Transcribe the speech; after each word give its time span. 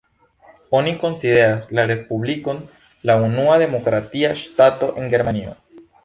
Oni 0.77 0.93
konsideras 1.03 1.67
la 1.79 1.83
respublikon 1.91 2.63
la 3.09 3.17
unua 3.27 3.59
demokratia 3.67 4.31
ŝtato 4.45 4.89
en 5.03 5.13
Germanio. 5.17 5.53